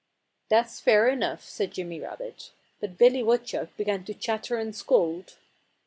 "That's 0.49 0.79
fair 0.79 1.07
enough," 1.07 1.43
said 1.43 1.73
Jimmy 1.73 1.99
Rabbit. 1.99 2.49
But 2.79 2.97
Billy 2.97 3.21
Woodchuck 3.21 3.77
began 3.77 4.03
to 4.05 4.15
chatter 4.15 4.57
and 4.57 4.75
scold. 4.75 5.35